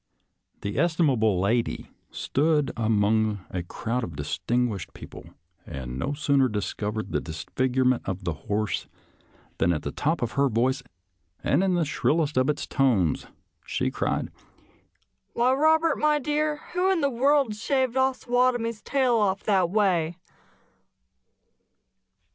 [0.61, 5.25] The estimable lady stood among a crowd of distinguished people,
[5.63, 8.87] and no soon&r discovered the disfigurement of the horse
[9.59, 10.81] than at the top of her voice
[11.43, 13.27] and in the shrillest of its tones,
[13.63, 14.29] she cried,"
[15.35, 20.15] Why, Eobert, my dear, who in the world shaved Ossawatomie's tail off that way?